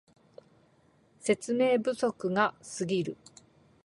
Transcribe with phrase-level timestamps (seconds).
[1.19, 3.17] 説明不足がすぎる